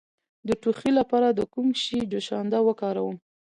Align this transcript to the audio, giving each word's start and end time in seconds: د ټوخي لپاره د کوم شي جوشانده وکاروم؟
د 0.47 0.49
ټوخي 0.61 0.91
لپاره 0.99 1.27
د 1.31 1.41
کوم 1.53 1.67
شي 1.83 1.99
جوشانده 2.11 2.59
وکاروم؟ 2.67 3.17